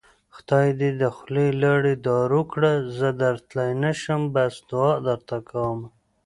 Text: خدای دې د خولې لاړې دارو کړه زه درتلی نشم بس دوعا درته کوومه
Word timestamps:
خدای 0.35 0.67
دې 0.79 0.89
د 1.01 1.03
خولې 1.15 1.47
لاړې 1.63 1.93
دارو 2.07 2.41
کړه 2.51 2.71
زه 2.97 3.07
درتلی 3.21 3.71
نشم 3.83 4.21
بس 4.35 4.53
دوعا 4.69 4.93
درته 5.07 5.37
کوومه 5.49 5.87